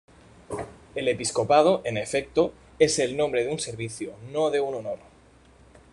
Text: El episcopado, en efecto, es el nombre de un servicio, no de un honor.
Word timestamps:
El 0.95 1.07
episcopado, 1.09 1.83
en 1.85 1.95
efecto, 1.95 2.53
es 2.79 2.97
el 2.97 3.15
nombre 3.15 3.45
de 3.45 3.51
un 3.51 3.59
servicio, 3.59 4.15
no 4.31 4.49
de 4.49 4.59
un 4.59 4.73
honor. 4.73 4.97